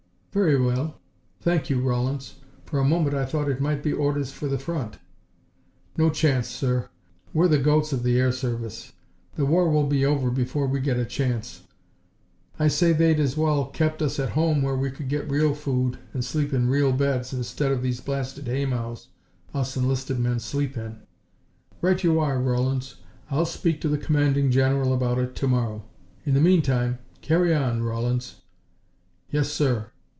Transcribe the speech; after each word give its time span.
"Very 0.33 0.57
well. 0.57 1.01
Thank 1.41 1.69
you, 1.69 1.81
Rawlins. 1.81 2.35
For 2.63 2.79
a 2.79 2.85
moment 2.85 3.13
I 3.13 3.25
thought 3.25 3.49
it 3.49 3.59
might 3.59 3.83
be 3.83 3.91
orders 3.91 4.31
for 4.31 4.47
the 4.47 4.57
front." 4.57 4.97
"No 5.97 6.09
chance, 6.09 6.47
sir. 6.47 6.87
We're 7.33 7.49
the 7.49 7.57
goats 7.57 7.91
of 7.91 8.03
the 8.03 8.17
air 8.17 8.31
service. 8.31 8.93
The 9.35 9.45
war 9.45 9.69
will 9.69 9.87
be 9.87 10.05
over 10.05 10.31
before 10.31 10.67
we 10.67 10.79
get 10.79 10.95
a 10.97 11.03
chance. 11.03 11.63
I 12.57 12.69
say 12.69 12.93
they'd 12.93 13.19
as 13.19 13.35
well 13.35 13.65
kept 13.71 14.01
us 14.01 14.19
at 14.19 14.29
home 14.29 14.61
where 14.61 14.77
we 14.77 14.89
could 14.89 15.09
get 15.09 15.29
real 15.29 15.53
food 15.53 15.99
and 16.13 16.23
sleep 16.23 16.53
in 16.53 16.69
real 16.69 16.93
beds 16.93 17.33
instead 17.33 17.73
of 17.73 17.81
these 17.83 17.99
blasted 17.99 18.47
hay 18.47 18.65
mows 18.65 19.09
us 19.53 19.75
enlisted 19.75 20.17
men 20.17 20.39
sleep 20.39 20.77
in." 20.77 21.01
"Right 21.81 22.01
you 22.01 22.21
are, 22.21 22.41
Rawlins. 22.41 22.95
I'll 23.29 23.45
speak 23.45 23.81
to 23.81 23.89
the 23.89 23.97
Commanding 23.97 24.49
General 24.49 24.93
about 24.93 25.17
it 25.19 25.35
to 25.35 25.47
morrow. 25.49 25.83
In 26.25 26.35
the 26.35 26.39
meantime, 26.39 26.99
carry 27.21 27.53
on, 27.53 27.83
Rawlins." 27.83 28.35
"Yes, 29.29 29.51
sir." 29.51 29.87